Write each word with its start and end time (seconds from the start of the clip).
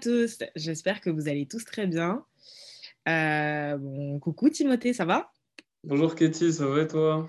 Tous, 0.00 0.38
j'espère 0.54 1.00
que 1.00 1.10
vous 1.10 1.28
allez 1.28 1.46
tous 1.46 1.64
très 1.64 1.86
bien. 1.86 2.24
Euh, 3.08 3.76
bon, 3.78 4.20
coucou 4.20 4.48
Timothée, 4.48 4.92
ça 4.92 5.04
va? 5.04 5.32
Bonjour 5.82 6.14
Katie, 6.14 6.52
ça 6.52 6.66
va 6.66 6.82
et 6.82 6.86
toi? 6.86 7.28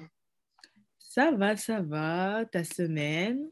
Ça 0.99 1.31
va, 1.31 1.57
ça 1.57 1.81
va. 1.81 2.45
Ta 2.45 2.63
semaine? 2.63 3.49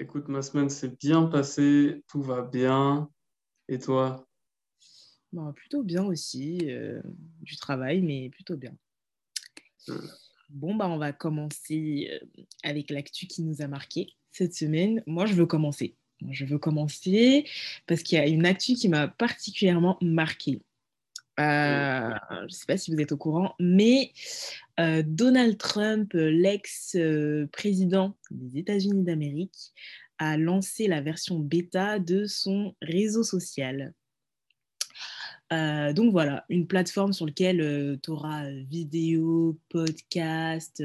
Écoute, 0.00 0.28
ma 0.28 0.40
semaine 0.40 0.70
s'est 0.70 0.96
bien 1.00 1.24
passée, 1.24 2.02
tout 2.08 2.22
va 2.22 2.40
bien. 2.42 3.10
Et 3.68 3.78
toi? 3.78 4.26
Bon, 5.32 5.52
Plutôt 5.52 5.82
bien 5.82 6.04
aussi, 6.04 6.58
euh, 6.70 7.02
du 7.40 7.56
travail, 7.56 8.00
mais 8.00 8.30
plutôt 8.30 8.56
bien. 8.56 8.74
Hmm. 9.86 10.06
Bon, 10.48 10.74
bah, 10.74 10.88
on 10.88 10.98
va 10.98 11.12
commencer 11.12 12.08
euh, 12.10 12.42
avec 12.62 12.88
l'actu 12.90 13.26
qui 13.26 13.42
nous 13.42 13.60
a 13.60 13.66
marqué 13.66 14.14
cette 14.32 14.54
semaine. 14.54 15.02
Moi, 15.06 15.26
je 15.26 15.34
veux 15.34 15.46
commencer. 15.46 15.96
Je 16.28 16.44
veux 16.44 16.58
commencer 16.58 17.44
parce 17.86 18.02
qu'il 18.02 18.18
y 18.18 18.20
a 18.20 18.26
une 18.26 18.46
actu 18.46 18.74
qui 18.74 18.88
m'a 18.88 19.08
particulièrement 19.08 19.98
marquée. 20.00 20.60
Euh, 21.38 22.10
je 22.40 22.44
ne 22.44 22.48
sais 22.48 22.66
pas 22.66 22.76
si 22.76 22.92
vous 22.92 23.00
êtes 23.00 23.12
au 23.12 23.16
courant, 23.16 23.54
mais 23.60 24.12
euh, 24.80 25.04
Donald 25.06 25.56
Trump, 25.56 26.10
l'ex-président 26.14 28.16
des 28.32 28.58
États-Unis 28.58 29.04
d'Amérique, 29.04 29.72
a 30.18 30.36
lancé 30.36 30.88
la 30.88 31.00
version 31.00 31.38
bêta 31.38 32.00
de 32.00 32.26
son 32.26 32.74
réseau 32.82 33.22
social. 33.22 33.94
Euh, 35.52 35.92
donc 35.92 36.10
voilà, 36.10 36.44
une 36.48 36.66
plateforme 36.66 37.12
sur 37.12 37.24
laquelle 37.24 38.00
tu 38.02 38.10
auras 38.10 38.50
vidéo, 38.50 39.56
podcast, 39.68 40.82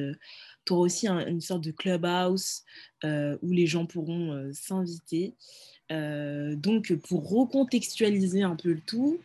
tu 0.65 0.73
auras 0.73 0.83
aussi 0.83 1.07
une 1.07 1.41
sorte 1.41 1.63
de 1.63 1.71
clubhouse 1.71 2.63
euh, 3.03 3.37
où 3.41 3.51
les 3.51 3.67
gens 3.67 3.85
pourront 3.85 4.31
euh, 4.31 4.51
s'inviter. 4.53 5.35
Euh, 5.91 6.55
donc, 6.55 6.93
pour 7.07 7.29
recontextualiser 7.29 8.43
un 8.43 8.55
peu 8.55 8.73
le 8.73 8.81
tout, 8.81 9.19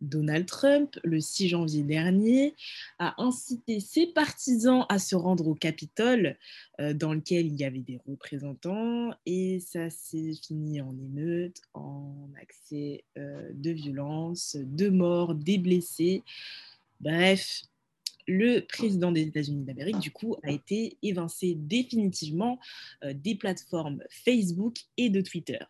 Donald 0.00 0.46
Trump, 0.46 0.98
le 1.04 1.20
6 1.20 1.48
janvier 1.48 1.84
dernier, 1.84 2.54
a 2.98 3.22
incité 3.22 3.78
ses 3.78 4.08
partisans 4.08 4.84
à 4.88 4.98
se 4.98 5.14
rendre 5.14 5.46
au 5.46 5.54
Capitole, 5.54 6.36
dans 6.80 7.14
lequel 7.14 7.46
il 7.46 7.54
y 7.54 7.62
avait 7.62 7.82
des 7.82 8.00
représentants, 8.04 9.14
et 9.26 9.60
ça 9.60 9.90
s'est 9.90 10.32
fini 10.44 10.80
en 10.80 10.92
émeute, 10.98 11.60
en 11.72 12.28
accès 12.42 13.04
de 13.14 13.70
violence, 13.70 14.56
de 14.60 14.88
morts, 14.88 15.36
des 15.36 15.58
blessés. 15.58 16.24
Bref, 17.00 17.62
le 18.26 18.60
président 18.60 19.12
des 19.12 19.22
États-Unis 19.22 19.64
d'Amérique, 19.64 19.98
du 19.98 20.10
coup, 20.10 20.36
a 20.42 20.50
été 20.50 20.96
évincé 21.02 21.54
définitivement 21.56 22.58
euh, 23.04 23.12
des 23.14 23.34
plateformes 23.34 24.02
Facebook 24.10 24.76
et 24.96 25.10
de 25.10 25.20
Twitter. 25.20 25.64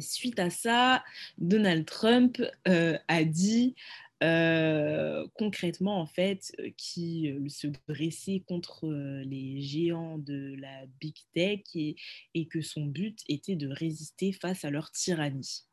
Suite 0.00 0.38
à 0.38 0.50
ça, 0.50 1.02
Donald 1.38 1.86
Trump 1.86 2.42
euh, 2.66 2.98
a 3.08 3.24
dit 3.24 3.74
euh, 4.22 5.26
concrètement, 5.34 6.00
en 6.00 6.06
fait, 6.06 6.54
qu'il 6.76 7.50
se 7.50 7.68
dressait 7.88 8.42
contre 8.46 8.88
les 9.24 9.62
géants 9.62 10.18
de 10.18 10.56
la 10.58 10.86
big 11.00 11.14
tech 11.34 11.60
et, 11.74 12.46
que 12.50 12.60
son 12.60 12.84
but 12.84 13.20
était 13.28 13.56
de 13.56 13.68
résister 13.68 14.32
face 14.32 14.64
à 14.64 14.70
leur 14.70 14.90
tyrannie. 14.90 15.64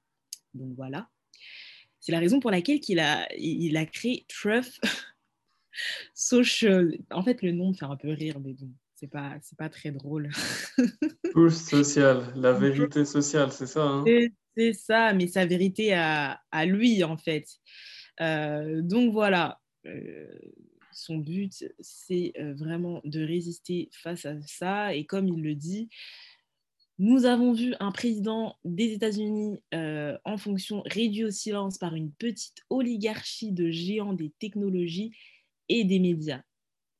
Donc 0.53 0.75
voilà. 0.75 1.09
C'est 1.99 2.11
la 2.11 2.19
raison 2.19 2.39
pour 2.39 2.51
laquelle 2.51 2.79
il 2.87 2.99
a, 2.99 3.27
il 3.35 3.75
a 3.77 3.85
créé 3.85 4.25
Truth 4.29 4.79
Social. 6.13 6.97
En 7.11 7.23
fait, 7.23 7.41
le 7.41 7.51
nom 7.51 7.69
me 7.69 7.73
fait 7.73 7.85
un 7.85 7.95
peu 7.95 8.11
rire, 8.11 8.39
mais 8.39 8.53
bon, 8.53 8.69
c'est 8.95 9.07
pas, 9.07 9.37
c'est 9.41 9.57
pas 9.57 9.69
très 9.69 9.91
drôle. 9.91 10.29
Truth 11.31 11.51
social, 11.51 12.33
la 12.35 12.53
vérité 12.53 13.05
sociale, 13.05 13.51
c'est 13.51 13.67
ça 13.67 13.83
hein? 13.83 14.05
C'est 14.57 14.73
ça, 14.73 15.13
mais 15.13 15.27
sa 15.27 15.45
vérité 15.45 15.93
à, 15.93 16.39
à 16.51 16.65
lui, 16.65 17.03
en 17.03 17.17
fait. 17.17 17.45
Euh, 18.21 18.81
donc 18.81 19.11
voilà, 19.11 19.59
euh, 19.85 20.27
son 20.93 21.17
but, 21.17 21.65
c'est 21.79 22.31
euh, 22.39 22.53
vraiment 22.53 23.01
de 23.03 23.21
résister 23.21 23.89
face 23.91 24.25
à 24.25 24.35
ça. 24.47 24.95
Et 24.95 25.05
comme 25.05 25.27
il 25.27 25.41
le 25.41 25.55
dit, 25.55 25.89
nous 26.97 27.25
avons 27.25 27.51
vu 27.51 27.75
un 27.81 27.91
président 27.91 28.55
des 28.63 28.93
États-Unis 28.93 29.59
en 29.73 30.37
fonction 30.37 30.81
réduit 30.85 31.25
au 31.25 31.31
silence 31.31 31.77
par 31.77 31.93
une 31.93 32.13
petite 32.13 32.63
oligarchie 32.69 33.51
de 33.51 33.69
géants 33.69 34.13
des 34.13 34.31
technologies 34.39 35.11
et 35.69 35.83
des 35.83 35.99
médias. 35.99 36.41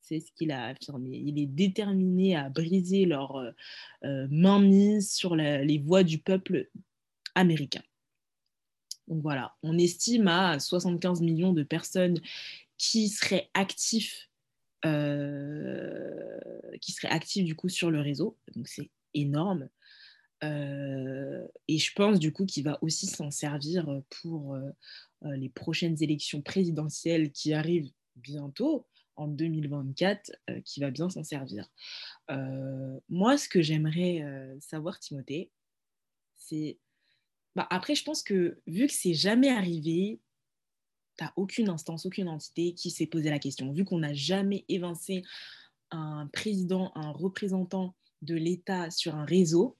C'est 0.02 0.20
ce 0.20 0.31
qu'il 0.34 0.52
a 0.52 0.66
affirmé. 0.66 1.18
Il 1.18 1.40
est 1.40 1.48
déterminé 1.48 2.36
à 2.36 2.50
briser 2.50 3.06
leur 3.06 3.38
euh, 3.38 3.52
euh, 4.03 4.28
mainmise 4.30 5.12
sur 5.12 5.36
les 5.36 5.80
voix 5.80 6.03
du 6.03 6.20
peuple 6.20 6.70
américain. 7.34 7.81
Donc 9.08 9.22
voilà, 9.24 9.56
on 9.64 9.78
estime 9.78 10.28
à 10.28 10.59
75 10.59 11.22
millions 11.22 11.53
de 11.53 11.64
personnes 11.64 12.20
qui 12.78 13.09
seraient 13.09 13.50
actifs, 13.56 14.30
euh, 14.86 16.40
qui 16.82 16.92
seraient 16.92 17.09
actifs 17.09 17.46
du 17.46 17.56
coup 17.56 17.70
sur 17.70 17.90
le 17.90 18.02
réseau. 18.02 18.38
Donc 18.56 18.68
c'est 18.68 18.92
énorme. 19.16 19.70
et 20.44 21.78
je 21.80 21.94
pense 21.96 22.20
du 22.20 22.32
coup 22.32 22.46
qu'il 22.46 22.64
va 22.64 22.78
aussi 22.84 23.08
s'en 23.08 23.32
servir 23.32 23.88
pour 24.22 24.56
les 25.24 25.50
prochaines 25.50 25.97
élections 26.03 26.44
présidentielles 26.44 27.32
qui 27.32 27.53
arrivent 27.53 27.92
bientôt, 28.16 28.88
en 29.16 29.28
2024, 29.28 30.31
euh, 30.50 30.62
qui 30.62 30.80
va 30.80 30.92
bien 30.92 31.09
s'en 31.09 31.24
servir. 31.24 31.70
Euh, 32.31 33.00
moi, 33.09 33.38
ce 33.38 33.48
que 33.48 33.62
j'aimerais 33.62 34.22
euh, 34.22 34.56
savoir, 34.59 35.00
Timothée, 35.00 35.52
c'est... 36.36 36.78
Bah, 37.56 37.68
après, 37.70 37.96
je 37.96 38.03
pense 38.03 38.22
que 38.22 38.59
vu 38.68 38.88
que 38.88 38.94
c'est 38.94 39.14
jamais 39.14 39.50
arrivé, 39.50 40.20
tu 41.18 41.24
n'as 41.24 41.31
aucune 41.38 41.70
instance, 41.70 42.06
aucune 42.06 42.28
entité 42.28 42.74
qui 42.74 42.92
s'est 42.92 43.08
posé 43.08 43.30
la 43.30 43.40
question. 43.40 43.72
Vu 43.72 43.86
qu'on 43.86 44.00
n'a 44.00 44.14
jamais 44.14 44.66
évincé 44.68 45.24
un 45.92 46.28
président, 46.34 46.92
un 46.96 47.12
représentant 47.12 47.96
de 48.22 48.36
l'État 48.36 48.92
sur 48.92 49.16
un 49.16 49.24
réseau, 49.24 49.78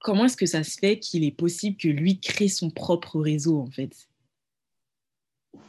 comment 0.00 0.26
est-ce 0.26 0.36
que 0.36 0.44
ça 0.44 0.62
se 0.62 0.78
fait 0.78 0.98
qu'il 0.98 1.24
est 1.24 1.32
possible 1.32 1.78
que 1.78 1.88
lui 1.88 2.20
crée 2.20 2.48
son 2.48 2.70
propre 2.70 3.18
réseau, 3.18 3.58
en 3.58 3.70
fait? 3.70 4.10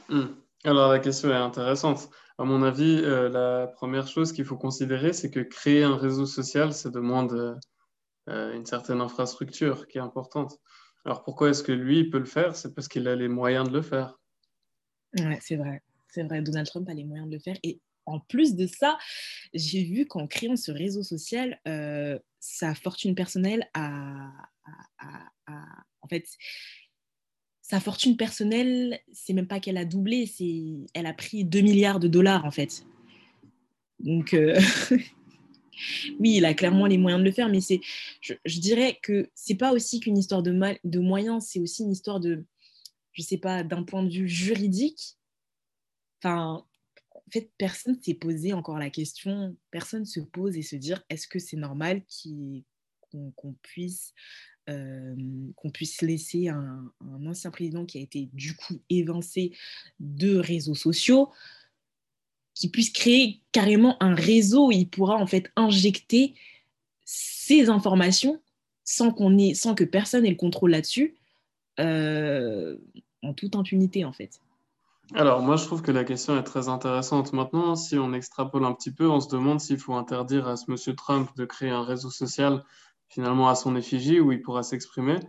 Hmm. 0.10 0.34
Alors 0.66 0.91
la 0.91 1.00
question 1.00 1.29
est 1.29 1.34
intéressante. 1.34 2.09
À 2.38 2.46
mon 2.46 2.63
avis, 2.63 3.01
euh, 3.03 3.29
la 3.29 3.68
première 3.68 4.07
chose 4.07 4.31
qu'il 4.31 4.46
faut 4.46 4.57
considérer, 4.57 5.12
c'est 5.13 5.29
que 5.29 5.41
créer 5.41 5.84
un 5.84 5.97
réseau 5.97 6.25
social, 6.25 6.74
ça 6.74 6.90
demande 6.90 7.59
euh, 8.29 8.53
une 8.53 8.66
certaine 8.66 9.01
infrastructure 9.01 9.88
qui 9.88 9.97
est 9.97 10.01
importante. 10.01 10.57
Alors 11.06 11.24
pourquoi 11.24 11.50
est-ce 11.50 11.63
que 11.63 11.74
lui, 11.74 12.00
il 12.00 12.09
peut 12.09 12.19
le 12.19 12.25
faire? 12.25 12.56
C'est 12.56 12.74
parce 12.74 12.88
qu'il 12.88 13.07
a 13.09 13.16
les 13.16 13.28
moyens 13.28 13.68
de 13.68 13.74
le 13.74 13.81
faire. 13.81 14.18
Ouais, 15.19 15.38
c'est 15.41 15.57
vrai. 15.57 15.81
C'est 16.07 16.24
vrai, 16.24 16.41
Donald 16.41 16.68
Trump 16.68 16.88
a 16.90 16.94
les 16.94 17.03
moyens 17.03 17.28
de 17.28 17.34
le 17.34 17.40
faire. 17.40 17.57
Et 17.63 17.81
en 18.06 18.19
plus 18.19 18.56
de 18.56 18.66
ça, 18.66 18.97
j'ai 19.53 19.84
vu 19.84 20.06
qu'en 20.06 20.28
créant 20.28 20.56
ce 20.56 20.72
réseau 20.72 21.03
social, 21.03 21.59
euh, 21.68 22.18
sa 22.40 22.74
fortune 22.74 23.16
personnelle 23.16 23.68
a, 23.74 24.30
en 26.01 26.07
fait, 26.07 26.25
sa 27.63 27.79
fortune 27.79 28.18
personnelle, 28.18 29.00
c'est 29.13 29.34
même 29.34 29.47
pas 29.47 29.62
qu'elle 29.62 29.78
a 29.78 29.85
doublé, 29.85 30.28
c'est 30.28 30.85
elle 30.94 31.06
a 31.06 31.13
pris 31.13 31.46
2 31.46 31.62
milliards 31.62 32.00
de 32.00 32.09
dollars 32.09 32.46
en 32.46 32.51
fait. 32.51 32.85
Donc 34.00 34.34
euh, 34.34 34.59
oui, 36.19 36.35
il 36.35 36.46
a 36.46 36.53
clairement 36.53 36.85
les 36.85 36.97
moyens 36.97 37.22
de 37.22 37.25
le 37.25 37.31
faire, 37.31 37.47
mais 37.47 37.62
c'est, 37.62 37.79
je, 38.19 38.59
dirais 38.59 39.00
que 39.01 39.30
c'est 39.33 39.56
pas 39.56 39.71
aussi 39.71 40.01
qu'une 40.01 40.18
histoire 40.18 40.44
de, 40.44 40.51
moyens, 41.00 41.45
c'est 41.48 41.62
aussi 41.62 41.83
une 41.83 41.94
histoire 41.94 42.19
de, 42.19 42.44
je 43.13 43.21
sais 43.21 43.38
pas, 43.38 43.63
d'un 43.63 43.83
point 43.83 44.04
de 44.04 44.10
vue 44.10 44.27
juridique. 44.27 45.18
Enfin, 46.21 46.65
en 47.12 47.31
fait, 47.31 47.50
personne 47.57 47.98
s'est 48.01 48.13
posé 48.13 48.51
encore 48.51 48.77
la 48.77 48.89
question, 48.89 49.56
personne 49.71 50.06
se 50.06 50.19
pose 50.19 50.57
et 50.57 50.63
se 50.63 50.75
dire 50.75 51.01
est-ce 51.10 51.30
que 51.30 51.39
c'est 51.39 51.57
normal 51.57 52.04
qu'on 53.10 53.54
puisse 53.62 54.13
qu'on 54.68 55.69
puisse 55.71 56.01
laisser 56.01 56.48
un, 56.48 56.92
ancien 57.25 57.51
président 57.51 57.86
qui 57.86 57.98
a 57.98 58.01
été 58.01 58.30
du 58.33 58.56
coup 58.56 58.80
évincé 58.89 59.51
de 60.00 60.38
réseaux 60.38 60.75
sociaux, 60.75 61.30
qui 62.54 62.69
puisse 62.69 62.92
créer 62.92 63.42
carrément 63.51 64.01
un 64.01 64.15
réseau 64.15 64.68
où 64.68 64.71
il 64.71 64.88
pourra 64.88 65.15
en 65.15 65.25
fait 65.25 65.51
injecter 65.56 66.36
ces 67.04 67.69
informations 67.69 68.42
sans, 68.83 69.13
ait, 69.39 69.54
sans 69.54 69.75
que 69.75 69.83
personne 69.83 70.25
ait 70.25 70.30
le 70.30 70.36
contrôle 70.36 70.71
là-dessus, 70.71 71.15
en 71.77 73.33
toute 73.36 73.56
impunité 73.56 74.06
en 74.06 74.13
fait. 74.13 74.39
Alors 75.13 75.42
moi 75.42 75.57
je 75.57 75.65
trouve 75.65 75.81
que 75.81 75.92
la 75.92 76.04
question 76.04 76.38
est 76.38 76.44
très 76.44 76.69
intéressante. 76.69 77.33
Maintenant, 77.33 77.75
si 77.75 77.98
on 77.98 78.13
extrapole 78.13 78.65
un 78.65 78.74
petit 78.74 78.92
peu, 78.92 79.10
on 79.10 79.19
se 79.19 79.30
demande 79.30 79.60
s'il 79.60 79.77
faut 79.77 79.94
interdire 79.94 80.48
à 80.48 80.56
ce 80.56 80.71
monsieur 80.71 80.95
Trump 80.95 81.30
de 81.36 81.45
créer 81.45 81.69
un 81.69 81.83
réseau 81.83 82.10
social 82.10 82.63
finalement 83.09 83.50
à 83.50 83.55
son 83.55 83.75
effigie 83.75 84.19
où 84.19 84.31
il 84.31 84.41
pourra 84.41 84.63
s'exprimer. 84.63 85.19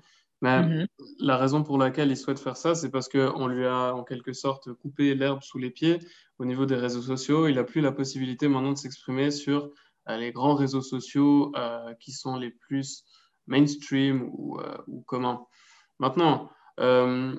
Mais 0.40 0.62
mhm. 0.62 0.86
la 1.20 1.36
raison 1.36 1.62
pour 1.62 1.78
laquelle 1.78 2.10
il 2.10 2.16
souhaite 2.16 2.38
faire 2.38 2.56
ça, 2.56 2.74
c'est 2.74 2.90
parce 2.90 3.08
qu'on 3.08 3.46
lui 3.46 3.66
a 3.66 3.94
en 3.94 4.04
quelque 4.04 4.32
sorte 4.32 4.72
coupé 4.74 5.14
l'herbe 5.14 5.42
sous 5.42 5.58
les 5.58 5.70
pieds 5.70 6.00
au 6.38 6.44
niveau 6.44 6.66
des 6.66 6.74
réseaux 6.74 7.02
sociaux. 7.02 7.48
Il 7.48 7.54
n'a 7.56 7.64
plus 7.64 7.80
la 7.80 7.92
possibilité 7.92 8.48
maintenant 8.48 8.72
de 8.72 8.78
s'exprimer 8.78 9.30
sur 9.30 9.70
euh, 10.08 10.16
les 10.16 10.32
grands 10.32 10.54
réseaux 10.54 10.82
sociaux 10.82 11.52
euh, 11.56 11.94
qui 12.00 12.12
sont 12.12 12.36
les 12.36 12.50
plus 12.50 13.04
mainstream 13.46 14.28
ou, 14.32 14.58
ou 14.86 15.02
commun. 15.02 15.44
Maintenant, 15.98 16.50
la, 16.78 17.36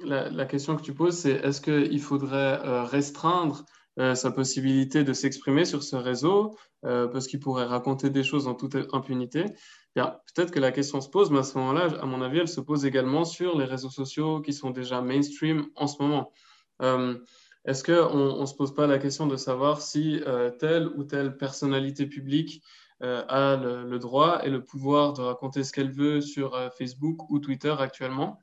la, 0.00 0.44
question 0.44 0.76
que 0.76 0.82
tu 0.82 0.92
poses, 0.92 1.16
c'est 1.16 1.32
est-ce 1.32 1.60
qu'il 1.60 2.00
faudrait 2.00 2.84
restreindre 2.84 3.64
sa 3.96 4.30
possibilité 4.30 5.04
de 5.04 5.12
s'exprimer 5.14 5.64
sur 5.64 5.82
ce 5.82 5.96
réseau 5.96 6.54
parce 6.82 7.26
qu'il 7.26 7.40
pourrait 7.40 7.64
raconter 7.64 8.10
des 8.10 8.22
choses 8.22 8.46
en 8.46 8.54
toute 8.54 8.76
impunité 8.92 9.46
peut-être 10.04 10.50
que 10.50 10.60
la 10.60 10.72
question 10.72 11.00
se 11.00 11.08
pose, 11.08 11.30
mais 11.30 11.38
à 11.38 11.42
ce 11.42 11.56
moment-là, 11.58 11.88
à 12.00 12.06
mon 12.06 12.20
avis, 12.20 12.38
elle 12.38 12.48
se 12.48 12.60
pose 12.60 12.84
également 12.84 13.24
sur 13.24 13.58
les 13.58 13.64
réseaux 13.64 13.90
sociaux 13.90 14.40
qui 14.40 14.52
sont 14.52 14.70
déjà 14.70 15.00
mainstream 15.00 15.66
en 15.74 15.86
ce 15.86 16.02
moment. 16.02 16.32
Euh, 16.82 17.16
est-ce 17.64 17.82
qu'on 17.82 18.40
ne 18.40 18.46
se 18.46 18.54
pose 18.54 18.74
pas 18.74 18.86
la 18.86 18.98
question 18.98 19.26
de 19.26 19.36
savoir 19.36 19.80
si 19.80 20.20
euh, 20.26 20.50
telle 20.50 20.88
ou 20.88 21.04
telle 21.04 21.36
personnalité 21.36 22.06
publique 22.06 22.62
euh, 23.02 23.24
a 23.28 23.56
le, 23.56 23.98
droit 23.98 24.40
et 24.44 24.50
le 24.50 24.62
pouvoir 24.62 25.14
de 25.14 25.22
raconter 25.22 25.64
ce 25.64 25.72
qu'elle 25.72 25.90
veut 25.90 26.20
sur 26.20 26.58
Facebook 26.76 27.30
ou 27.30 27.38
Twitter 27.38 27.74
actuellement? 27.78 28.42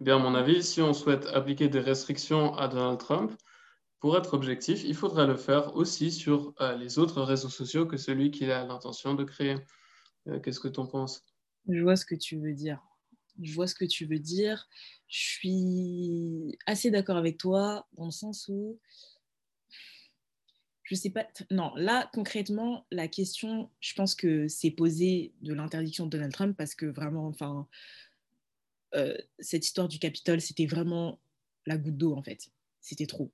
Bien, 0.00 0.16
à 0.16 0.18
mon 0.18 0.34
avis, 0.34 0.62
si 0.62 0.80
on 0.80 0.94
souhaite 0.94 1.26
appliquer 1.26 1.68
des 1.68 1.80
restrictions 1.80 2.54
à 2.54 2.68
Donald 2.68 2.98
Trump, 2.98 3.32
pour 3.98 4.16
être 4.16 4.34
objectif, 4.34 4.84
il 4.84 4.94
faudrait 4.94 5.26
le 5.26 5.36
faire 5.36 5.74
aussi 5.74 6.10
sur 6.10 6.54
les 6.78 6.98
autres 6.98 7.22
réseaux 7.22 7.48
sociaux 7.48 7.86
que 7.86 7.96
celui 7.96 8.30
qu'il 8.30 8.50
a 8.50 8.64
l'intention 8.64 9.14
de 9.14 9.24
créer. 9.24 9.56
Euh, 10.28 10.40
qu'est-ce 10.40 10.60
que 10.60 10.68
tu 10.68 10.80
en 10.80 10.86
penses? 10.86 11.24
Je 11.68 11.82
vois 11.82 11.96
ce 11.96 12.04
que 12.04 12.14
tu 12.14 12.38
veux 12.38 12.52
dire. 12.52 12.80
Je 13.40 13.52
vois 13.54 13.66
ce 13.66 13.74
que 13.74 13.84
tu 13.84 14.06
veux 14.06 14.18
dire. 14.18 14.68
Je 15.08 15.18
suis 15.18 16.58
assez 16.66 16.90
d'accord 16.90 17.16
avec 17.16 17.38
toi 17.38 17.86
dans 17.94 18.06
le 18.06 18.10
sens 18.10 18.48
où 18.48 18.78
je 20.86 20.94
sais 20.94 21.10
pas. 21.10 21.26
Non, 21.50 21.72
là, 21.74 22.08
concrètement, 22.14 22.86
la 22.92 23.08
question, 23.08 23.70
je 23.80 23.92
pense 23.94 24.14
que 24.14 24.46
c'est 24.46 24.70
posée 24.70 25.32
de 25.42 25.52
l'interdiction 25.52 26.06
de 26.06 26.10
Donald 26.10 26.32
Trump 26.32 26.56
parce 26.56 26.76
que 26.76 26.86
vraiment, 26.86 27.26
enfin, 27.26 27.66
euh, 28.94 29.16
cette 29.40 29.66
histoire 29.66 29.88
du 29.88 29.98
Capitole, 29.98 30.40
c'était 30.40 30.66
vraiment 30.66 31.18
la 31.66 31.76
goutte 31.76 31.96
d'eau, 31.96 32.14
en 32.14 32.22
fait. 32.22 32.50
C'était 32.80 33.06
trop. 33.06 33.32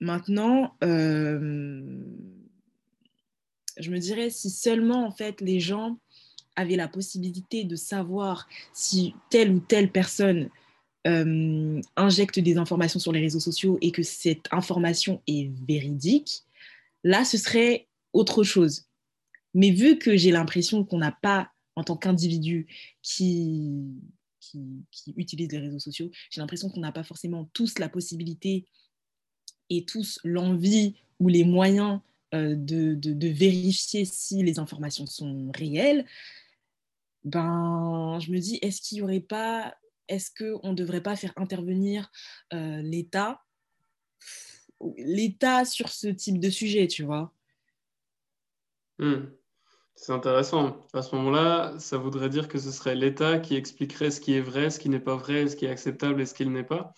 Maintenant, 0.00 0.76
euh, 0.84 2.00
je 3.78 3.90
me 3.90 3.98
dirais, 3.98 4.30
si 4.30 4.50
seulement, 4.50 5.06
en 5.06 5.10
fait, 5.10 5.40
les 5.40 5.60
gens 5.60 5.98
avait 6.56 6.76
la 6.76 6.88
possibilité 6.88 7.64
de 7.64 7.76
savoir 7.76 8.48
si 8.72 9.14
telle 9.30 9.52
ou 9.52 9.60
telle 9.60 9.90
personne 9.90 10.50
euh, 11.06 11.80
injecte 11.96 12.38
des 12.40 12.58
informations 12.58 12.98
sur 12.98 13.12
les 13.12 13.20
réseaux 13.20 13.40
sociaux 13.40 13.78
et 13.80 13.92
que 13.92 14.02
cette 14.02 14.52
information 14.52 15.22
est 15.26 15.50
véridique, 15.66 16.42
là, 17.04 17.24
ce 17.24 17.38
serait 17.38 17.88
autre 18.12 18.42
chose. 18.42 18.88
Mais 19.54 19.70
vu 19.70 19.98
que 19.98 20.16
j'ai 20.16 20.30
l'impression 20.30 20.84
qu'on 20.84 20.98
n'a 20.98 21.12
pas, 21.12 21.50
en 21.76 21.84
tant 21.84 21.96
qu'individu 21.96 22.66
qui, 23.02 23.86
qui, 24.40 25.14
utilise 25.16 25.50
les 25.52 25.58
réseaux 25.58 25.78
sociaux, 25.78 26.10
j'ai 26.30 26.40
l'impression 26.40 26.68
qu'on 26.68 26.80
n'a 26.80 26.92
pas 26.92 27.04
forcément 27.04 27.48
tous 27.52 27.78
la 27.78 27.88
possibilité 27.88 28.66
et 29.70 29.84
tous 29.84 30.20
l'envie 30.24 30.94
ou 31.20 31.28
les 31.28 31.44
moyens 31.44 32.00
euh, 32.34 32.54
de, 32.54 32.94
de, 32.94 33.28
vérifier 33.28 34.04
si 34.04 34.42
les 34.42 34.58
informations 34.58 35.06
sont 35.06 35.50
réelles, 35.54 36.04
ben, 37.24 38.18
je 38.20 38.30
me 38.30 38.38
dis, 38.38 38.58
est-ce 38.62 38.80
qu'il 38.80 38.98
n'y 38.98 39.02
aurait 39.02 39.20
pas, 39.20 39.74
est-ce 40.08 40.30
qu'on 40.30 40.70
ne 40.70 40.74
devrait 40.74 41.02
pas 41.02 41.16
faire 41.16 41.32
intervenir 41.36 42.10
euh, 42.52 42.82
l'État, 42.82 43.42
l'État 44.98 45.64
sur 45.64 45.88
ce 45.88 46.08
type 46.08 46.38
de 46.38 46.50
sujet, 46.50 46.86
tu 46.86 47.02
vois? 47.02 47.32
Hmm. 48.98 49.26
C'est 49.94 50.12
intéressant. 50.12 50.86
À 50.92 51.02
ce 51.02 51.16
moment-là, 51.16 51.74
ça 51.78 51.98
voudrait 51.98 52.28
dire 52.28 52.46
que 52.46 52.58
ce 52.58 52.70
serait 52.70 52.94
l'État 52.94 53.40
qui 53.40 53.56
expliquerait 53.56 54.12
ce 54.12 54.20
qui 54.20 54.34
est 54.34 54.40
vrai, 54.40 54.70
ce 54.70 54.78
qui 54.78 54.88
n'est 54.88 55.00
pas 55.00 55.16
vrai, 55.16 55.48
ce 55.48 55.56
qui 55.56 55.64
est 55.64 55.70
acceptable 55.70 56.20
et 56.20 56.26
ce 56.26 56.34
qui 56.34 56.46
n'est 56.46 56.62
pas. 56.62 56.94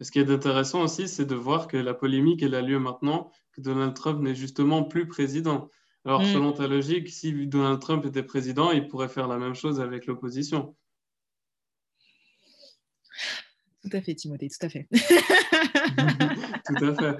Ce 0.00 0.10
qui 0.10 0.18
est 0.18 0.30
intéressant 0.30 0.82
aussi, 0.82 1.08
c'est 1.08 1.24
de 1.24 1.34
voir 1.34 1.68
que 1.68 1.76
la 1.76 1.94
polémique, 1.94 2.42
elle 2.42 2.54
a 2.54 2.62
lieu 2.62 2.78
maintenant, 2.78 3.30
que 3.52 3.60
Donald 3.60 3.94
Trump 3.94 4.20
n'est 4.20 4.34
justement 4.34 4.84
plus 4.84 5.08
président. 5.08 5.70
Alors, 6.04 6.22
mm. 6.22 6.32
selon 6.32 6.52
ta 6.52 6.66
logique, 6.68 7.08
si 7.08 7.46
Donald 7.46 7.80
Trump 7.80 8.04
était 8.04 8.22
président, 8.22 8.70
il 8.70 8.86
pourrait 8.88 9.08
faire 9.08 9.26
la 9.26 9.38
même 9.38 9.54
chose 9.54 9.80
avec 9.80 10.06
l'opposition. 10.06 10.76
Tout 13.82 13.96
à 13.96 14.00
fait, 14.00 14.14
Timothée, 14.14 14.48
tout 14.48 14.66
à 14.66 14.68
fait. 14.68 14.88
tout 16.66 16.84
à 16.84 16.94
fait. 16.94 17.16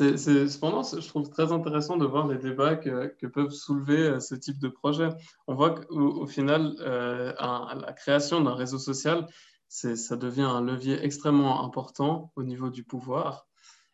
Euh, 0.00 0.48
cependant, 0.48 0.82
je 0.82 1.06
trouve 1.06 1.28
très 1.28 1.52
intéressant 1.52 1.96
de 1.96 2.06
voir 2.06 2.26
les 2.26 2.38
débats 2.38 2.76
que, 2.76 3.26
peuvent 3.26 3.50
soulever 3.50 3.98
euh, 3.98 4.20
ce 4.20 4.34
type 4.34 4.58
de 4.58 4.68
projet. 4.68 5.08
On 5.46 5.54
voit 5.54 5.74
qu'au 5.74 6.26
final, 6.26 6.74
euh, 6.80 7.32
la 7.38 7.92
création 7.92 8.40
d'un 8.40 8.54
réseau 8.54 8.78
social, 8.78 9.26
ça 9.68 10.16
devient 10.16 10.42
un 10.42 10.62
levier 10.62 11.04
extrêmement 11.04 11.64
important 11.64 12.32
au 12.36 12.42
niveau 12.42 12.70
du 12.70 12.84
pouvoir. 12.84 13.46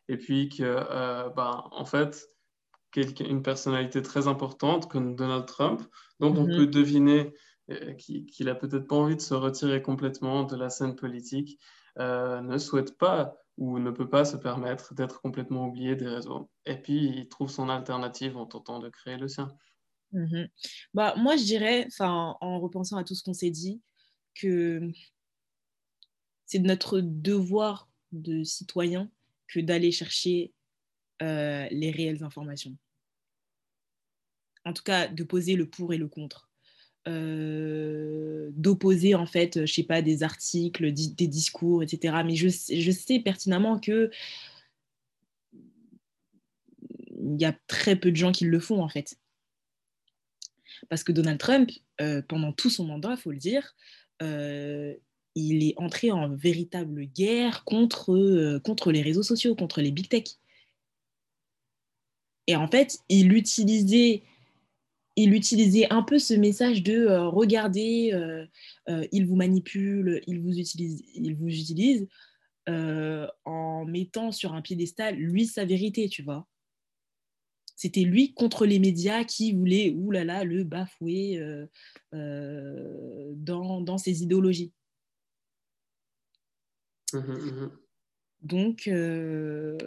Et 0.08 0.16
puis 0.16 0.48
que, 0.48 1.34
ben, 1.34 1.64
en 1.70 1.84
fait, 1.84 2.28
une 2.96 3.42
personnalité 3.42 4.02
très 4.02 4.28
importante 4.28 4.88
comme 4.88 5.16
Donald 5.16 5.46
Trump, 5.46 5.82
dont 6.20 6.34
on 6.36 6.46
mhm. 6.46 6.56
peut 6.56 6.66
deviner 6.66 7.34
euh, 7.70 7.94
qu'il 7.94 8.46
n'a 8.46 8.54
peut-être 8.54 8.86
pas 8.86 8.96
envie 8.96 9.16
de 9.16 9.20
se 9.20 9.34
retirer 9.34 9.82
complètement 9.82 10.44
de 10.44 10.56
la 10.56 10.70
scène 10.70 10.96
politique, 10.96 11.58
euh, 11.98 12.40
ne 12.40 12.58
souhaite 12.58 12.98
pas 12.98 13.36
ou 13.58 13.78
ne 13.78 13.90
peut 13.90 14.08
pas 14.08 14.24
se 14.24 14.36
permettre 14.36 14.94
d'être 14.94 15.20
complètement 15.20 15.66
oublié 15.66 15.94
des 15.94 16.08
réseaux. 16.08 16.50
Et 16.66 16.76
puis, 16.76 17.06
il 17.06 17.28
trouve 17.28 17.50
son 17.50 17.69
alternative 17.69 18.36
en 18.36 18.46
tentant 18.46 18.78
de 18.78 18.88
créer 18.88 19.16
le 19.16 19.28
sien. 19.28 19.48
Mhm. 20.12 20.48
Bah, 20.94 21.14
moi, 21.16 21.36
je 21.36 21.44
dirais, 21.44 21.86
en 22.00 22.60
repensant 22.60 22.96
à 22.96 23.04
tout 23.04 23.14
ce 23.14 23.22
qu'on 23.22 23.34
s'est 23.34 23.50
dit, 23.50 23.80
que 24.34 24.80
c'est 26.52 26.58
notre 26.58 27.00
devoir 27.00 27.88
de 28.12 28.44
citoyen 28.44 29.10
que 29.49 29.58
d'aller 29.58 29.90
chercher 29.90 30.52
euh, 31.22 31.66
les 31.70 31.90
réelles 31.90 32.22
informations. 32.25 32.76
En 34.66 34.75
tout 34.75 34.82
cas, 34.82 35.08
de 35.08 35.25
poser 35.25 35.56
le 35.56 35.66
pour 35.66 35.94
et 35.94 35.96
le 35.96 36.08
contre. 36.08 36.50
Euh, 37.08 38.50
d'opposer 38.53 39.15
en 39.15 39.24
fait, 39.24 39.65
je 39.65 39.72
sais 39.72 39.82
pas, 39.82 40.03
des 40.03 40.22
articles, 40.22 40.93
des 40.93 41.26
discours, 41.26 41.82
etc. 41.82 42.17
Mais 42.22 42.36
je, 42.36 42.48
sais 42.48 43.19
pertinemment 43.20 43.81
que 43.81 44.10
il 45.55 47.41
y 47.41 47.46
a 47.46 47.56
très 47.67 47.96
peu 47.96 48.10
de 48.10 48.17
gens 48.17 48.31
qui 48.31 48.44
le 48.44 48.60
font 48.60 48.82
en 48.82 48.91
fait. 48.91 49.19
Parce 50.91 51.03
que 51.03 51.12
Donald 51.12 51.38
Trump, 51.38 51.70
euh, 52.03 52.20
pendant 52.20 52.53
tout 52.53 52.69
son 52.69 52.84
mandat, 52.84 53.12
il 53.12 53.17
faut 53.17 53.32
le 53.32 53.38
dire, 53.38 53.74
il 55.34 55.67
est 55.67 55.74
entré 55.77 56.10
en 56.10 56.29
véritable 56.29 57.05
guerre 57.06 57.65
contre, 57.65 58.58
contre 58.65 58.93
les 58.93 59.03
réseaux 59.03 59.22
sociaux, 59.22 59.55
contre 59.55 59.81
les 59.81 59.91
big 59.91 60.08
tech. 60.08 60.24
Et 62.46 62.56
en 62.56 62.69
fait, 62.69 62.98
il 63.08 63.32
utilisait, 63.32 64.22
il 65.17 65.34
utilisait 65.34 65.93
un 65.93 66.03
peu 66.03 66.19
ce 66.19 66.34
message 66.34 66.82
de 66.82 67.06
euh, 67.06 67.29
regardez, 67.29 68.10
euh, 68.12 68.44
euh, 68.89 69.06
il 69.12 69.27
vous 69.27 69.36
manipule, 69.36 70.22
il 70.27 70.41
vous 70.41 70.58
utilise, 70.58 71.03
il 71.15 71.36
vous 71.36 71.48
utilise 71.48 72.08
en 72.67 73.84
mettant 73.86 74.31
sur 74.31 74.55
un 74.55 74.62
piédestal, 74.62 75.17
lui, 75.17 75.46
sa 75.46 75.65
vérité, 75.65 76.08
tu 76.08 76.22
vois. 76.22 76.46
C'était 77.74 78.03
lui 78.03 78.34
contre 78.34 78.67
les 78.67 78.79
médias 78.79 79.24
qui 79.24 79.53
voulaient, 79.53 79.91
oulala, 79.91 80.44
le 80.44 80.62
bafouer 80.62 81.43
dans, 82.12 83.81
dans 83.81 83.98
ses 83.98 84.22
idéologies. 84.22 84.72
Mmh 87.12 87.19
mmh 87.19 87.70
donc, 88.42 88.88
euh, 88.88 89.78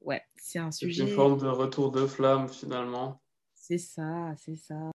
ouais, 0.00 0.22
c'est 0.36 0.58
un 0.58 0.70
sujet. 0.70 1.02
Une 1.02 1.08
forme 1.08 1.38
de 1.38 1.46
retour 1.46 1.90
de 1.90 2.06
flamme 2.06 2.48
finalement. 2.48 3.20
C'est 3.54 3.78
ça, 3.78 4.34
c'est 4.38 4.56
ça. 4.56 4.93